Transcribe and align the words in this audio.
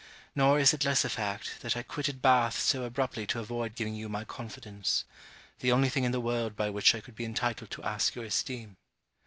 Nor 0.33 0.57
is 0.57 0.73
it 0.73 0.83
less 0.83 1.05
a 1.05 1.09
fact, 1.09 1.59
that 1.61 1.77
I 1.77 1.83
quitted 1.83 2.23
Bath 2.23 2.59
so 2.59 2.81
abruptly 2.85 3.27
to 3.27 3.39
avoid 3.39 3.75
giving 3.75 3.93
you 3.93 4.09
my 4.09 4.23
confidence: 4.23 5.05
the 5.59 5.71
only 5.71 5.89
thing 5.89 6.05
in 6.05 6.11
the 6.11 6.19
world 6.19 6.55
by 6.55 6.71
which 6.71 6.95
I 6.95 7.01
could 7.01 7.13
be 7.13 7.23
entitled 7.23 7.69
to 7.69 7.83
ask 7.83 8.15
your 8.15 8.25
esteem. 8.25 8.77